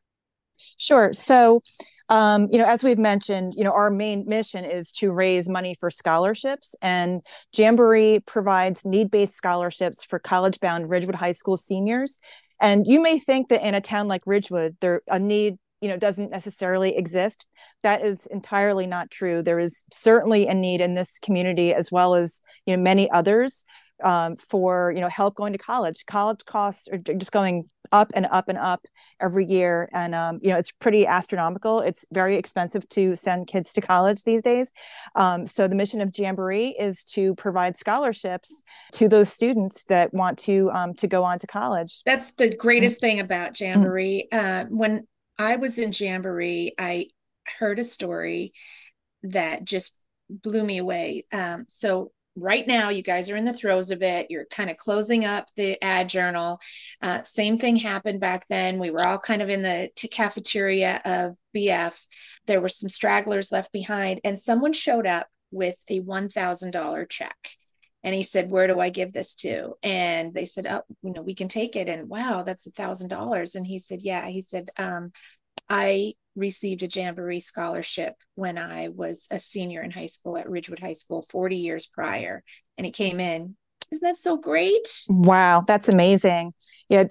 [0.79, 1.13] Sure.
[1.13, 1.63] So,
[2.09, 5.75] um, you know, as we've mentioned, you know, our main mission is to raise money
[5.79, 7.21] for scholarships, and
[7.57, 12.19] Jamboree provides need-based scholarships for college-bound Ridgewood High School seniors.
[12.61, 15.97] And you may think that in a town like Ridgewood, there a need you know
[15.97, 17.47] doesn't necessarily exist.
[17.83, 19.43] That is entirely not true.
[19.43, 23.65] There is certainly a need in this community as well as you know many others
[24.03, 26.05] um, for you know help going to college.
[26.07, 28.87] College costs are just going up and up and up
[29.21, 29.89] every year.
[29.93, 31.81] And um, you know it's pretty astronomical.
[31.81, 34.73] It's very expensive to send kids to college these days.
[35.15, 40.39] Um, so the mission of jamboree is to provide scholarships to those students that want
[40.41, 42.03] to um, to go on to college.
[42.05, 44.29] That's the greatest thing about jamboree.
[44.33, 45.07] Uh, when
[45.39, 47.07] i was in jamboree i
[47.59, 48.53] heard a story
[49.23, 49.99] that just
[50.29, 51.25] blew me away.
[51.33, 54.31] Um, so right now you guys are in the throes of it.
[54.31, 56.61] You're kind of closing up the ad journal.
[57.03, 58.79] Uh, same thing happened back then.
[58.79, 61.95] We were all kind of in the cafeteria of bf
[62.49, 67.51] there were some stragglers left behind and someone showed up with a $1000 check.
[68.03, 69.75] And he said where do i give this to?
[69.83, 71.89] And they said oh you know we can take it.
[71.89, 73.55] And wow that's a thousand dollars.
[73.55, 74.27] And he said yeah.
[74.27, 75.13] He said um,
[75.69, 80.79] i received a Jamboree scholarship when I was a senior in high school at Ridgewood
[80.79, 82.43] High School 40 years prior.
[82.77, 83.57] And it came in.
[83.91, 85.05] Isn't that so great?
[85.09, 86.53] Wow, that's amazing.
[86.89, 87.05] Yeah,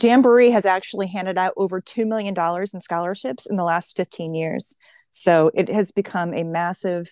[0.00, 2.34] Jamboree has actually handed out over $2 million
[2.72, 4.76] in scholarships in the last 15 years.
[5.12, 7.08] So it has become a massive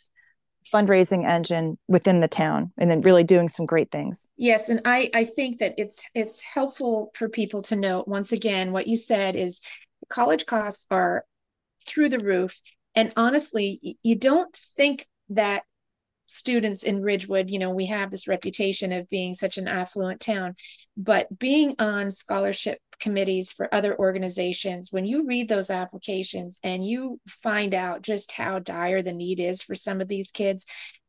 [0.73, 5.11] fundraising engine within the town and then really doing some great things yes and i
[5.13, 9.37] i think that it's it's helpful for people to note once again what you said
[9.37, 9.61] is
[10.09, 11.25] college costs are
[11.87, 12.61] through the roof.
[12.95, 15.65] And honestly, you don't think that
[16.27, 20.55] students in Ridgewood, you know, we have this reputation of being such an affluent town,
[20.97, 27.21] but being on scholarship committees for other organizations, when you read those applications and you
[27.29, 30.67] find out just how dire the need is for some of these kids,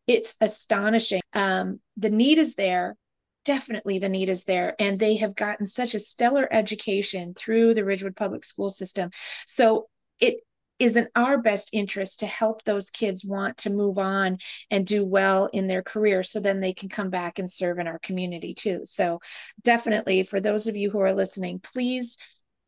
[0.07, 1.21] it's astonishing.
[1.33, 2.95] Um, the need is there.
[3.43, 4.75] Definitely, the need is there.
[4.79, 9.11] And they have gotten such a stellar education through the Ridgewood Public School System.
[9.47, 9.87] So
[10.19, 10.37] it
[10.79, 14.37] is in our best interest to help those kids want to move on
[14.69, 17.87] and do well in their career so then they can come back and serve in
[17.87, 18.81] our community too.
[18.83, 19.19] So,
[19.63, 22.17] definitely for those of you who are listening, please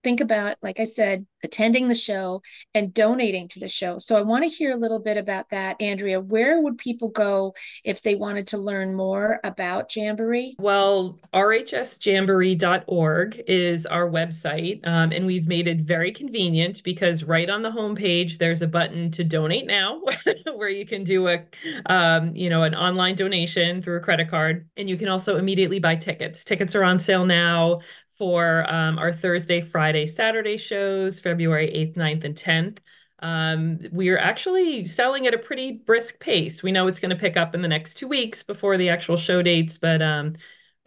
[0.08, 2.42] think about, like I said, attending the show
[2.74, 3.98] and donating to the show.
[3.98, 5.76] So I want to hear a little bit about that.
[5.82, 10.56] Andrea, where would people go if they wanted to learn more about Jamboree?
[10.60, 17.62] Well, rhsjamboree.org is our website, um, and we've made it very convenient because right on
[17.62, 20.00] the homepage there's a button to donate now,
[20.56, 21.44] where you can do a,
[21.88, 25.80] um, you know, an online donation through a credit card, and you can also immediately
[25.80, 26.46] buy tickets.
[26.46, 27.82] Tickets are on sale now
[28.18, 32.78] for um, our Thursday, Friday, Saturday shows, February 8th, 9th, and 10th.
[33.20, 36.62] Um, we are actually selling at a pretty brisk pace.
[36.62, 39.18] We know it's going to pick up in the next two weeks before the actual
[39.18, 40.36] show dates, but um,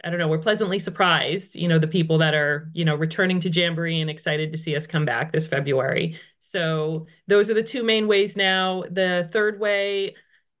[0.03, 0.27] I don't know.
[0.27, 4.09] We're pleasantly surprised, you know, the people that are, you know, returning to Jamboree and
[4.09, 6.19] excited to see us come back this February.
[6.39, 8.83] So those are the two main ways now.
[8.89, 10.15] The third way,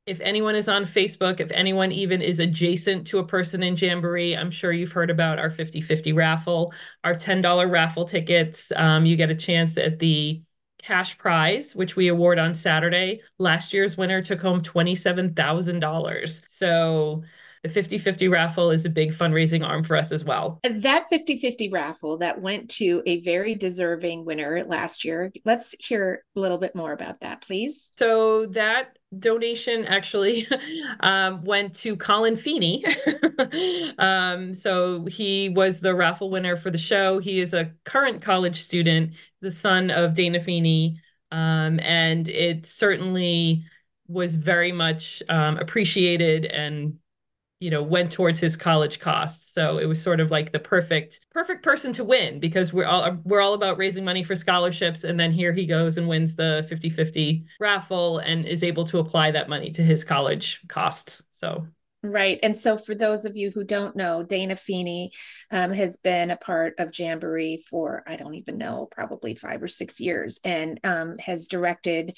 [0.05, 4.35] if anyone is on Facebook, if anyone even is adjacent to a person in Jamboree,
[4.35, 8.71] I'm sure you've heard about our 50 50 raffle, our $10 raffle tickets.
[8.75, 10.41] Um, you get a chance at the
[10.81, 13.21] cash prize, which we award on Saturday.
[13.37, 16.41] Last year's winner took home $27,000.
[16.47, 17.21] So
[17.63, 20.59] the 50 50 raffle is a big fundraising arm for us as well.
[20.63, 25.31] That 50 50 raffle that went to a very deserving winner last year.
[25.45, 27.91] Let's hear a little bit more about that, please.
[27.97, 30.47] So, that donation actually
[31.01, 32.85] um, went to Colin Feeney.
[33.97, 37.19] um, so, he was the raffle winner for the show.
[37.19, 40.99] He is a current college student, the son of Dana Feeney.
[41.31, 43.65] Um, and it certainly
[44.07, 46.97] was very much um, appreciated and
[47.61, 51.21] you know went towards his college costs so it was sort of like the perfect
[51.29, 55.17] perfect person to win because we're all we're all about raising money for scholarships and
[55.17, 59.47] then here he goes and wins the 50-50 raffle and is able to apply that
[59.47, 61.65] money to his college costs so
[62.03, 62.39] Right.
[62.41, 65.11] And so, for those of you who don't know, Dana Feeney
[65.51, 69.67] um, has been a part of Jamboree for, I don't even know, probably five or
[69.67, 72.17] six years and um, has directed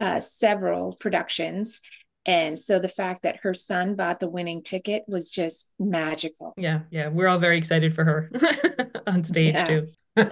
[0.00, 1.80] uh, several productions.
[2.24, 6.54] And so the fact that her son bought the winning ticket was just magical.
[6.56, 7.08] Yeah, yeah.
[7.08, 8.30] We're all very excited for her
[9.06, 9.86] on stage too.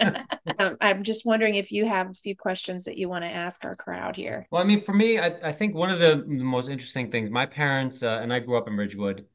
[0.59, 3.65] um, I'm just wondering if you have a few questions that you want to ask
[3.65, 4.47] our crowd here.
[4.51, 7.47] Well, I mean, for me, I, I think one of the most interesting things, my
[7.47, 9.27] parents, uh, and I grew up in Ridgewood,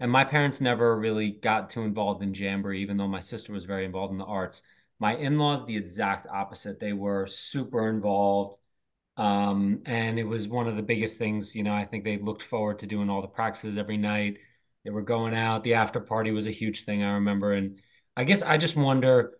[0.00, 3.64] and my parents never really got too involved in Jamboree, even though my sister was
[3.64, 4.62] very involved in the arts.
[4.98, 6.80] My in laws, the exact opposite.
[6.80, 8.56] They were super involved
[9.16, 12.42] um, and it was one of the biggest things, you know, I think they looked
[12.42, 14.38] forward to doing all the practices every night.
[14.84, 15.64] They were going out.
[15.64, 17.52] The after party was a huge thing, I remember.
[17.52, 17.80] And
[18.16, 19.38] I guess I just wonder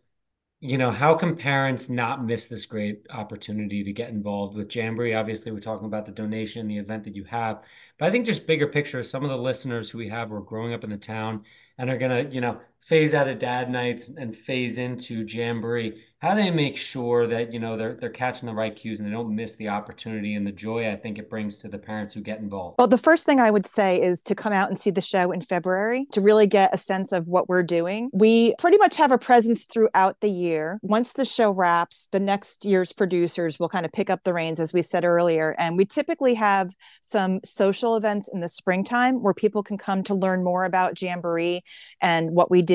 [0.65, 5.13] you know, how can parents not miss this great opportunity to get involved with Jamboree?
[5.13, 7.63] Obviously, we're talking about the donation, the event that you have,
[7.99, 10.73] but I think just bigger picture, some of the listeners who we have were growing
[10.73, 11.43] up in the town
[11.79, 16.03] and are going to, you know, phase out of dad nights and phase into Jamboree
[16.23, 19.09] how do they make sure that you know they're they're catching the right cues and
[19.09, 22.15] they don't miss the opportunity and the joy I think it brings to the parents
[22.15, 22.77] who get involved?
[22.79, 25.33] Well, the first thing I would say is to come out and see the show
[25.33, 28.09] in February to really get a sense of what we're doing.
[28.13, 30.79] We pretty much have a presence throughout the year.
[30.83, 34.61] Once the show wraps, the next year's producers will kind of pick up the reins,
[34.61, 39.35] as we said earlier, and we typically have some social events in the springtime where
[39.35, 41.63] people can come to learn more about Jamboree
[42.01, 42.72] and what we do.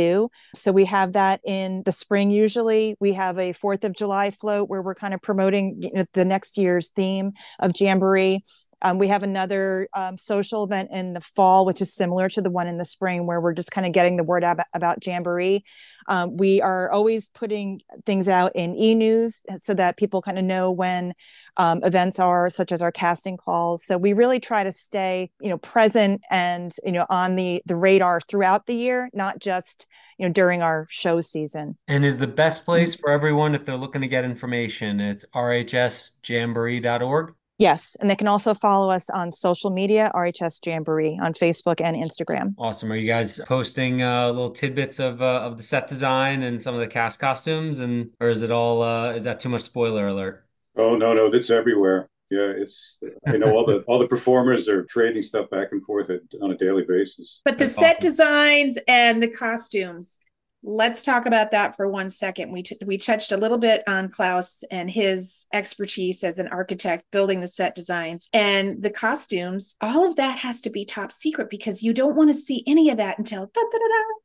[0.55, 2.95] So we have that in the spring usually.
[2.99, 6.25] We have a Fourth of July float where we're kind of promoting you know, the
[6.25, 8.43] next year's theme of Jamboree.
[8.81, 12.51] Um, we have another um, social event in the fall, which is similar to the
[12.51, 15.63] one in the spring, where we're just kind of getting the word out about Jamboree.
[16.07, 20.45] Um, we are always putting things out in e news so that people kind of
[20.45, 21.13] know when
[21.57, 23.85] um, events are, such as our casting calls.
[23.85, 27.75] So we really try to stay, you know, present and you know on the the
[27.75, 29.87] radar throughout the year, not just
[30.17, 31.77] you know during our show season.
[31.87, 34.99] And is the best place for everyone if they're looking to get information?
[34.99, 37.33] It's rhsjamboree.org.
[37.59, 41.95] Yes, and they can also follow us on social media, RHS Jamboree on Facebook and
[41.95, 42.53] Instagram.
[42.57, 42.91] Awesome.
[42.91, 46.75] Are you guys posting uh, little tidbits of uh, of the set design and some
[46.75, 48.83] of the cast costumes, and or is it all?
[48.83, 50.45] Uh, is that too much spoiler alert?
[50.77, 52.09] Oh no, no, that's everywhere.
[52.29, 56.11] Yeah, it's I know all the all the performers are trading stuff back and forth
[56.11, 57.41] at, on a daily basis.
[57.43, 58.09] But the That's set awesome.
[58.09, 60.19] designs and the costumes
[60.63, 62.51] let's talk about that for one second.
[62.51, 67.05] We t- we touched a little bit on Klaus and his expertise as an architect
[67.11, 69.75] building the set designs and the costumes.
[69.81, 72.89] All of that has to be top secret because you don't want to see any
[72.89, 73.51] of that until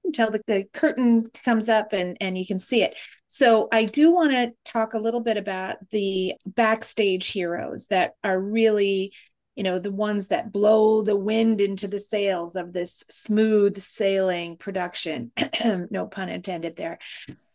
[0.05, 2.97] until the, the curtain comes up and and you can see it.
[3.29, 8.39] So I do want to talk a little bit about the backstage heroes that are
[8.39, 9.15] really
[9.57, 14.57] you know, the ones that blow the wind into the sails of this smooth sailing
[14.57, 15.31] production.
[15.91, 16.99] no pun intended there.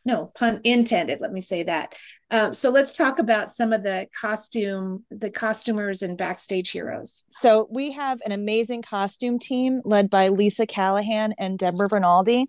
[0.05, 1.19] No pun intended.
[1.19, 1.95] Let me say that.
[2.29, 7.23] Um, so let's talk about some of the costume, the costumers and backstage heroes.
[7.29, 12.45] So we have an amazing costume team led by Lisa Callahan and Deborah Rinaldi.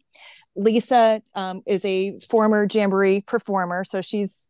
[0.57, 4.49] Lisa um, is a former Jamboree performer, so she's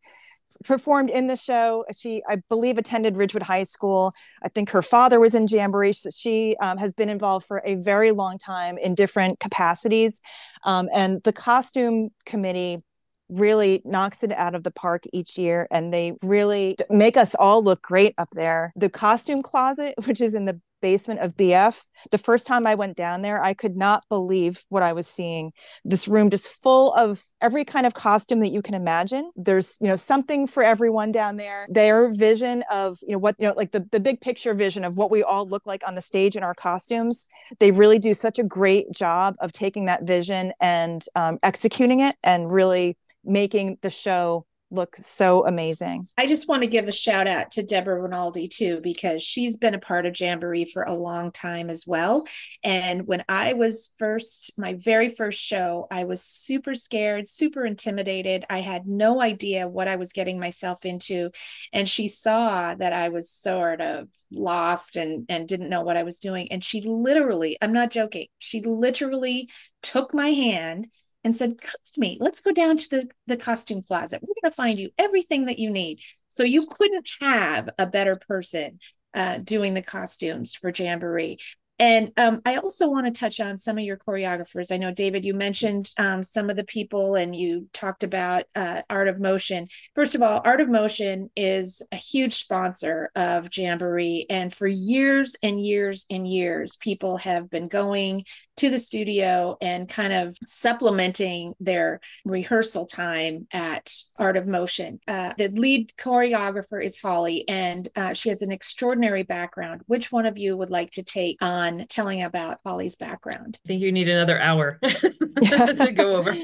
[0.63, 1.85] performed in the show.
[1.95, 4.13] She, I believe, attended Ridgewood High School.
[4.43, 5.93] I think her father was in Jamboree.
[5.93, 10.21] So she um, has been involved for a very long time in different capacities.
[10.63, 12.83] Um, and the costume committee
[13.29, 17.63] really knocks it out of the park each year and they really make us all
[17.63, 18.73] look great up there.
[18.75, 21.81] The costume closet, which is in the basement of BF.
[22.11, 25.51] The first time I went down there, I could not believe what I was seeing.
[25.83, 29.31] This room just full of every kind of costume that you can imagine.
[29.35, 31.67] There's, you know, something for everyone down there.
[31.69, 34.95] Their vision of, you know, what, you know, like the, the big picture vision of
[34.95, 37.27] what we all look like on the stage in our costumes.
[37.59, 42.15] They really do such a great job of taking that vision and um, executing it
[42.23, 46.05] and really making the show look so amazing.
[46.17, 49.73] I just want to give a shout out to Deborah Rinaldi too, because she's been
[49.73, 52.25] a part of Jamboree for a long time as well.
[52.63, 58.45] And when I was first, my very first show, I was super scared, super intimidated.
[58.49, 61.31] I had no idea what I was getting myself into.
[61.73, 66.03] And she saw that I was sort of lost and, and didn't know what I
[66.03, 66.51] was doing.
[66.51, 69.49] And she literally, I'm not joking, she literally
[69.81, 70.87] took my hand
[71.23, 72.17] and said, Come with me.
[72.19, 74.21] Let's go down to the, the costume closet.
[74.21, 75.99] We're going to find you everything that you need.
[76.29, 78.79] So you couldn't have a better person
[79.13, 81.39] uh, doing the costumes for Jamboree.
[81.79, 84.71] And um, I also want to touch on some of your choreographers.
[84.71, 88.81] I know, David, you mentioned um, some of the people and you talked about uh,
[88.89, 89.65] Art of Motion.
[89.95, 94.25] First of all, Art of Motion is a huge sponsor of Jamboree.
[94.29, 98.25] And for years and years and years, people have been going
[98.57, 104.99] to the studio and kind of supplementing their rehearsal time at Art of Motion.
[105.07, 109.81] Uh, the lead choreographer is Holly, and uh, she has an extraordinary background.
[109.87, 113.59] Which one of you would like to take on telling about Holly's background?
[113.65, 116.35] I think you need another hour to go over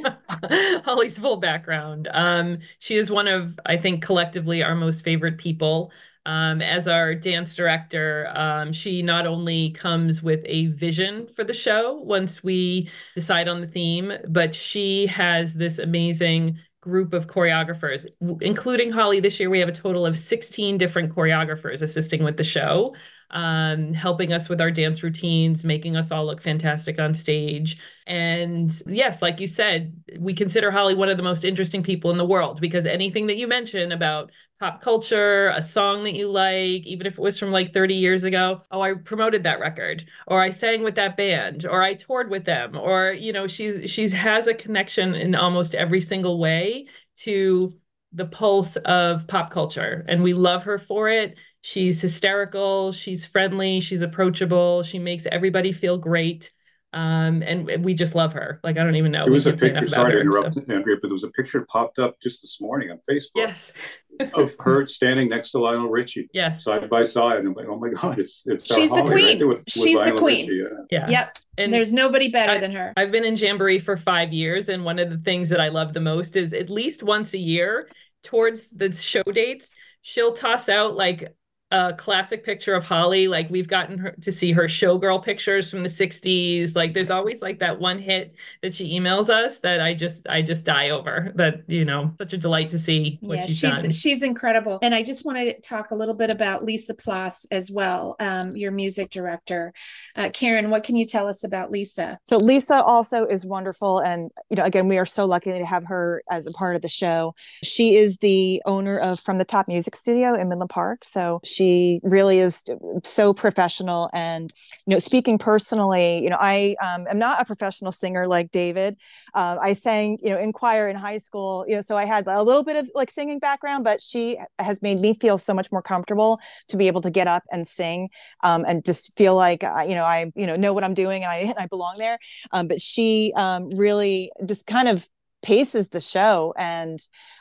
[0.84, 2.08] Holly's full background.
[2.12, 5.92] Um, she is one of, I think, collectively our most favorite people.
[6.28, 11.54] Um, as our dance director, um, she not only comes with a vision for the
[11.54, 18.06] show once we decide on the theme, but she has this amazing group of choreographers,
[18.42, 19.20] including Holly.
[19.20, 22.96] This year, we have a total of 16 different choreographers assisting with the show.
[23.32, 27.78] um, helping us with our dance routines, making us all look fantastic on stage.
[28.06, 32.18] And yes, like you said, we consider Holly one of the most interesting people in
[32.18, 36.86] the world because anything that you mention about pop culture, a song that you like,
[36.86, 38.62] even if it was from like 30 years ago.
[38.72, 42.46] Oh, I promoted that record, or I sang with that band, or I toured with
[42.46, 46.88] them, or you know, she's she's has a connection in almost every single way
[47.18, 47.78] to
[48.14, 51.36] the pulse of pop culture, and we love her for it.
[51.62, 56.52] She's hysterical, she's friendly, she's approachable, she makes everybody feel great.
[56.96, 58.62] Um, and we just love her.
[58.64, 59.26] Like I don't even know.
[59.26, 59.86] It was a picture.
[59.86, 60.62] Sorry her, to interrupt, so.
[60.62, 63.28] Andrea, but there was a picture popped up just this morning on Facebook.
[63.36, 63.74] Yes.
[64.34, 66.30] of her standing next to Lionel Richie.
[66.32, 66.64] Yes.
[66.64, 68.74] Side by side, and I'm like, oh my god, it's it's.
[68.74, 69.40] She's the queen.
[69.40, 70.48] Right with, She's with the queen.
[70.48, 71.00] Richie, yeah.
[71.02, 71.10] yeah.
[71.10, 71.38] Yep.
[71.58, 72.94] And there's nobody better I, than her.
[72.96, 75.94] I've been in Jamboree for five years, and one of the things that I love
[75.94, 77.90] the most is at least once a year,
[78.24, 81.36] towards the show dates, she'll toss out like
[81.72, 83.28] a classic picture of Holly.
[83.28, 86.76] Like we've gotten her to see her showgirl pictures from the 60s.
[86.76, 90.44] Like there's always like that one hit that she emails us that I just I
[90.44, 91.32] just die over.
[91.36, 93.92] That, you know, such a delight to see yeah, she's she's, done.
[93.92, 94.78] she's incredible.
[94.84, 98.56] And I just want to talk a little bit about Lisa Plas as well, um,
[98.56, 99.74] your music director.
[100.16, 102.20] Uh, Karen, what can you tell us about Lisa?
[102.28, 104.00] So Lisa also is wonderful.
[104.00, 106.84] And, you know, again, we are so lucky to have her as a part of
[106.84, 107.34] the show.
[107.64, 111.04] She is the owner of From the Top Music Studio in Midland Park.
[111.04, 111.55] So she
[112.04, 112.64] really is
[113.04, 114.10] so professional.
[114.14, 114.52] And,
[114.86, 118.98] you know, speaking personally, you know, I um, am not a professional singer like David.
[119.34, 122.28] Uh, I sang, you know, in choir in high school, you know, so I had
[122.28, 125.72] a little bit of like singing background, but she has made me feel so much
[125.72, 126.40] more comfortable
[126.70, 128.10] to be able to get up and sing
[128.44, 131.24] um, and just feel like, uh, you know, I, you know, know what I'm doing
[131.24, 132.18] and I, and I belong there.
[132.52, 135.08] Um, but she um, really just kind of
[135.42, 137.00] paces the show and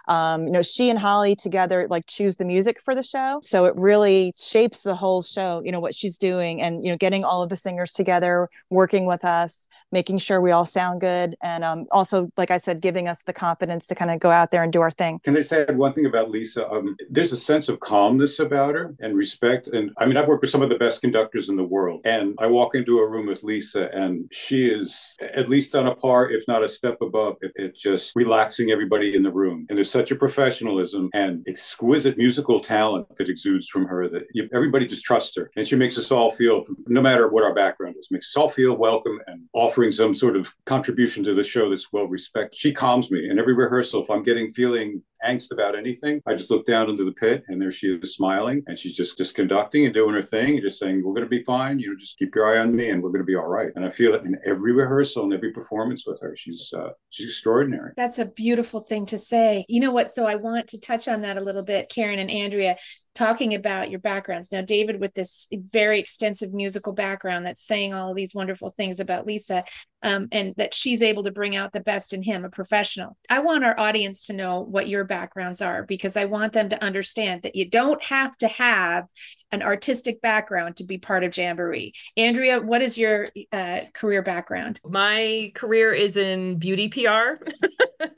[0.08, 3.38] um, you know she and holly together like choose the music for the show.
[3.42, 6.96] So it really shapes the whole show you know what she's doing and you know
[6.96, 11.36] getting all of the singers together working with us making sure we all sound good
[11.42, 14.50] and um, also like i said giving us the confidence to kind of go out
[14.50, 15.20] there and do our thing.
[15.24, 16.68] Can i say one thing about lisa?
[16.68, 20.42] Um, there's a sense of calmness about her and respect and i mean i've worked
[20.42, 23.26] with some of the best conductors in the world and i walk into a room
[23.26, 27.36] with lisa and she is at least on a par if not a step above
[27.40, 29.66] it, it just relaxing everybody in the room.
[29.68, 34.48] And there's such a professionalism and exquisite musical talent that exudes from her that you,
[34.52, 35.52] everybody just trusts her.
[35.54, 38.48] And she makes us all feel, no matter what our background is, makes us all
[38.48, 42.58] feel welcome and offering some sort of contribution to the show that's well respected.
[42.58, 43.28] She calms me.
[43.28, 46.20] And every rehearsal, if I'm getting feeling angst about anything.
[46.26, 49.18] I just look down into the pit and there she is smiling and she's just
[49.18, 51.96] just conducting and doing her thing, and just saying, We're gonna be fine, you know,
[51.96, 53.70] just keep your eye on me and we're gonna be all right.
[53.74, 56.36] And I feel it in every rehearsal and every performance with her.
[56.36, 57.92] She's uh she's extraordinary.
[57.96, 59.64] That's a beautiful thing to say.
[59.68, 60.10] You know what?
[60.10, 62.76] So I want to touch on that a little bit, Karen and Andrea
[63.14, 64.50] talking about your backgrounds.
[64.50, 69.26] Now, David, with this very extensive musical background that's saying all these wonderful things about
[69.26, 69.64] Lisa,
[70.02, 73.16] um, and that she's able to bring out the best in him, a professional.
[73.30, 76.84] I want our audience to know what your backgrounds are because I want them to
[76.84, 79.06] understand that you don't have to have
[79.50, 81.94] an artistic background to be part of Jamboree.
[82.16, 84.78] Andrea, what is your uh, career background?
[84.84, 87.42] My career is in beauty PR.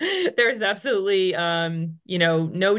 [0.36, 2.78] There's absolutely, um, you know, no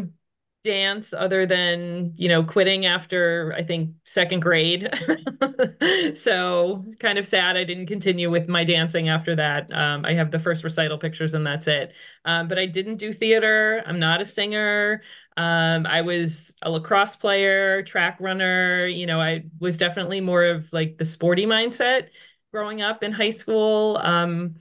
[0.67, 4.89] dance other than you know quitting after i think second grade.
[6.15, 9.71] So kind of sad i didn't continue with my dancing after that.
[9.73, 11.93] Um, i have the first recital pictures and that's it.
[12.25, 13.83] Um, but i didn't do theater.
[13.85, 15.01] I'm not a singer.
[15.37, 18.87] Um, i was a lacrosse player track runner.
[18.87, 22.09] You know i was definitely more of like the sporty mindset
[22.51, 23.97] growing up in high school.
[24.03, 24.55] Um,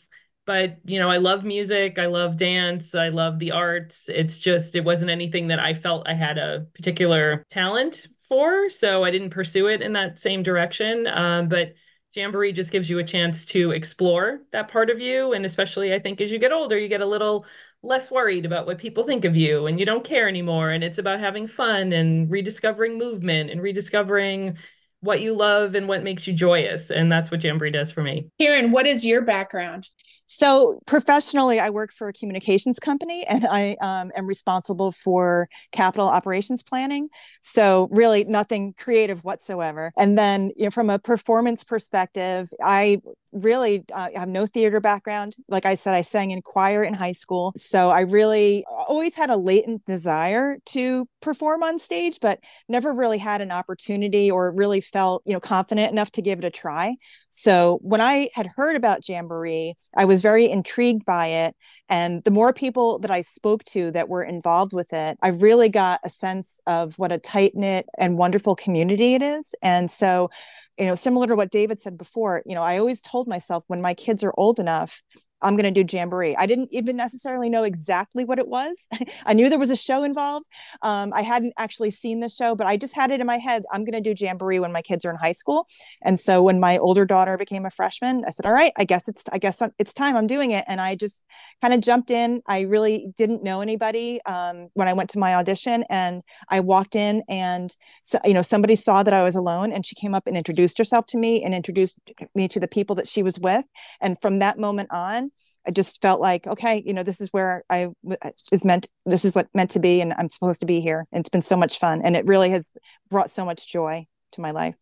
[0.46, 4.08] but you know i love music i love dance i love the arts.
[4.08, 9.04] It's just it wasn't anything that i felt i had a particular talent for so
[9.04, 11.06] i didn't pursue it in that same direction.
[11.06, 11.74] Um, but
[12.14, 15.98] jamboree just gives you a chance to explore that part of you and especially i
[15.98, 17.44] think as you get older you get a little
[17.82, 20.98] less worried about what people think of you and you don't care anymore and it's
[20.98, 24.56] about having fun and rediscovering movement and rediscovering
[25.00, 28.28] what you love and what makes you joyous and that's what jamboree does for me.
[28.40, 29.86] Karen what is your background
[30.26, 36.08] so professionally, I work for a communications company and I um, am responsible for capital
[36.08, 37.08] operations planning.
[37.42, 39.92] So really nothing creative whatsoever.
[39.96, 43.00] And then you know, from a performance perspective, I
[43.42, 45.36] really uh, have no theater background.
[45.48, 47.52] Like I said, I sang in choir in high school.
[47.56, 53.18] So I really always had a latent desire to perform on stage, but never really
[53.18, 56.96] had an opportunity or really felt, you know, confident enough to give it a try.
[57.30, 61.56] So when I had heard about Jamboree, I was very intrigued by it.
[61.88, 65.68] And the more people that I spoke to that were involved with it, I really
[65.68, 69.54] got a sense of what a tight knit and wonderful community it is.
[69.62, 70.30] And so,
[70.78, 73.80] you know, similar to what David said before, you know, I always told myself when
[73.80, 75.02] my kids are old enough,
[75.42, 76.36] I'm going to do Jamboree.
[76.36, 78.88] I didn't even necessarily know exactly what it was.
[79.26, 80.46] I knew there was a show involved.
[80.82, 83.64] Um, I hadn't actually seen the show, but I just had it in my head.
[83.72, 85.66] I'm going to do Jamboree when my kids are in high school.
[86.02, 89.08] And so when my older daughter became a freshman, I said, "All right, I guess
[89.08, 90.16] it's I guess it's time.
[90.16, 91.24] I'm doing it." And I just
[91.60, 92.42] kind of jumped in.
[92.46, 96.96] I really didn't know anybody um, when I went to my audition, and I walked
[96.96, 97.70] in, and
[98.02, 100.78] so, you know somebody saw that I was alone, and she came up and introduced
[100.78, 102.00] herself to me and introduced
[102.34, 103.66] me to the people that she was with.
[104.00, 105.25] And from that moment on,
[105.66, 107.88] I just felt like, okay, you know, this is where I
[108.22, 111.06] uh, is meant, this is what meant to be, and I'm supposed to be here.
[111.12, 112.02] And it's been so much fun.
[112.02, 112.72] And it really has
[113.10, 114.76] brought so much joy to my life.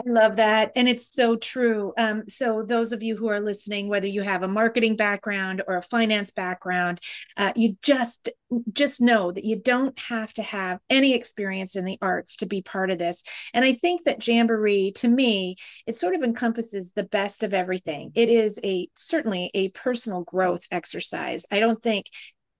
[0.00, 0.70] I love that.
[0.76, 1.92] And it's so true.
[1.98, 5.76] Um, so, those of you who are listening, whether you have a marketing background or
[5.76, 7.00] a finance background,
[7.36, 8.30] uh, you just
[8.72, 12.62] just know that you don't have to have any experience in the arts to be
[12.62, 13.22] part of this.
[13.52, 18.12] And I think that Jamboree, to me, it sort of encompasses the best of everything.
[18.14, 21.44] It is a certainly a personal growth exercise.
[21.50, 22.06] I don't think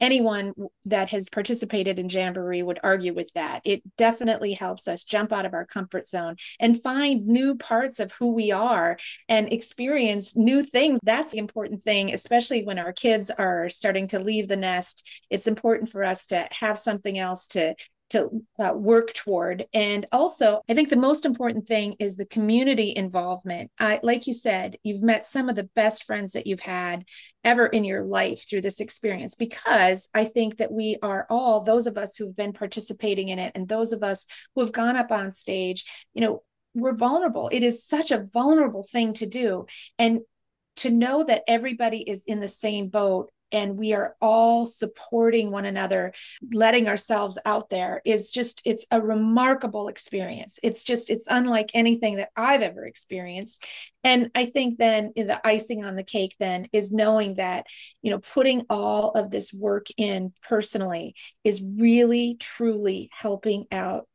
[0.00, 3.62] anyone that has participated in Jamboree would argue with that.
[3.64, 8.12] It definitely helps us jump out of our comfort zone and find new parts of
[8.12, 11.00] who we are and experience new things.
[11.02, 15.08] That's the important thing, especially when our kids are starting to leave the nest.
[15.30, 17.74] It's important for us to have something else to
[18.10, 19.66] to uh, work toward.
[19.72, 23.70] And also, I think the most important thing is the community involvement.
[23.78, 27.04] I, like you said, you've met some of the best friends that you've had
[27.44, 31.86] ever in your life through this experience because I think that we are all, those
[31.86, 35.12] of us who've been participating in it and those of us who have gone up
[35.12, 35.84] on stage,
[36.14, 36.42] you know,
[36.74, 37.48] we're vulnerable.
[37.52, 39.66] It is such a vulnerable thing to do.
[39.98, 40.20] And
[40.76, 45.64] to know that everybody is in the same boat and we are all supporting one
[45.64, 46.12] another
[46.52, 50.58] letting ourselves out there is just it's a remarkable experience.
[50.62, 53.66] It's just it's unlike anything that i've ever experienced.
[54.04, 57.66] And i think then the icing on the cake then is knowing that
[58.02, 64.06] you know putting all of this work in personally is really truly helping out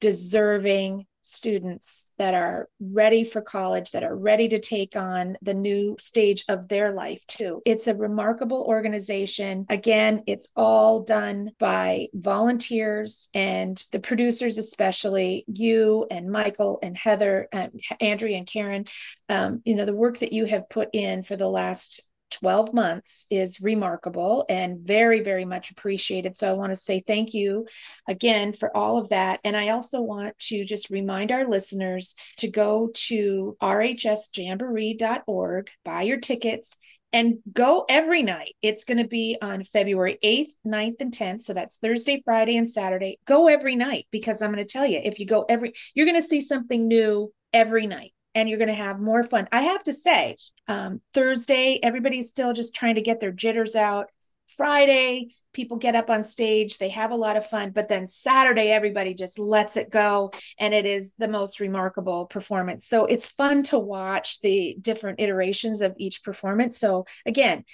[0.00, 5.96] deserving students that are ready for college, that are ready to take on the new
[5.98, 7.62] stage of their life, too.
[7.64, 9.66] It's a remarkable organization.
[9.70, 17.48] Again, it's all done by volunteers and the producers, especially you and Michael and Heather
[17.52, 18.84] and Andrea and Karen.
[19.28, 22.02] Um, you know, the work that you have put in for the last
[22.32, 26.34] 12 months is remarkable and very, very much appreciated.
[26.34, 27.66] So I want to say thank you
[28.08, 29.38] again for all of that.
[29.44, 36.18] And I also want to just remind our listeners to go to rhsjamboree.org, buy your
[36.18, 36.76] tickets,
[37.12, 38.54] and go every night.
[38.62, 41.42] It's going to be on February 8th, 9th, and 10th.
[41.42, 43.18] So that's Thursday, Friday, and Saturday.
[43.26, 46.20] Go every night because I'm going to tell you if you go every, you're going
[46.20, 49.48] to see something new every night and you're going to have more fun.
[49.52, 50.36] I have to say,
[50.68, 54.08] um, Thursday, everybody's still just trying to get their jitters out.
[54.56, 58.70] Friday, people get up on stage, they have a lot of fun, but then Saturday,
[58.70, 60.30] everybody just lets it go.
[60.58, 62.86] And it is the most remarkable performance.
[62.86, 66.78] So it's fun to watch the different iterations of each performance.
[66.78, 67.64] So, again,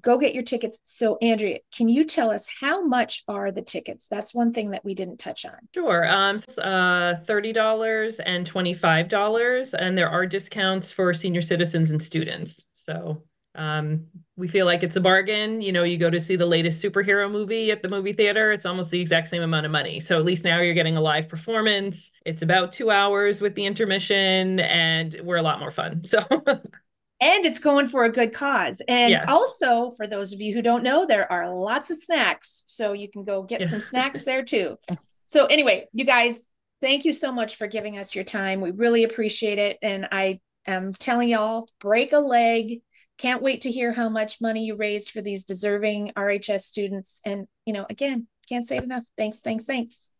[0.00, 0.78] go get your tickets.
[0.84, 4.08] So, Andrea, can you tell us how much are the tickets?
[4.08, 5.56] That's one thing that we didn't touch on.
[5.74, 6.06] Sure.
[6.08, 12.64] Um, uh, $30 and $25, and there are discounts for senior citizens and students.
[12.74, 13.22] So,
[13.54, 15.60] um, we feel like it's a bargain.
[15.60, 18.64] You know, you go to see the latest superhero movie at the movie theater, it's
[18.64, 19.98] almost the exact same amount of money.
[19.98, 22.12] So at least now you're getting a live performance.
[22.24, 26.04] It's about two hours with the intermission, and we're a lot more fun.
[26.04, 26.24] So
[27.20, 28.80] and it's going for a good cause.
[28.86, 29.24] And yes.
[29.28, 32.62] also, for those of you who don't know, there are lots of snacks.
[32.66, 33.66] So you can go get yeah.
[33.66, 34.76] some snacks there too.
[35.30, 36.48] So, anyway, you guys,
[36.80, 38.62] thank you so much for giving us your time.
[38.62, 39.76] We really appreciate it.
[39.82, 42.80] And I am telling y'all, break a leg.
[43.18, 47.20] Can't wait to hear how much money you raise for these deserving RHS students.
[47.26, 49.04] And, you know, again, can't say it enough.
[49.18, 50.12] Thanks, thanks, thanks.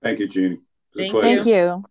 [0.00, 0.62] Thank you, Jean.
[0.96, 1.22] Thank you.
[1.22, 1.84] Thank you.